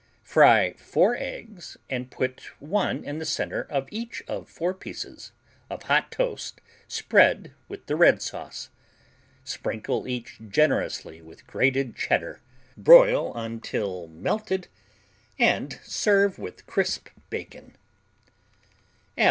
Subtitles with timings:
[0.23, 5.31] Fry 4 eggs and put one in the center of each of 4 pieces
[5.69, 8.71] of hot toast spread with the red sauce.
[9.43, 12.41] Sprinkle each generously with grated Cheddar,
[12.75, 14.69] broil until melted
[15.37, 17.75] and serve with crisp bacon.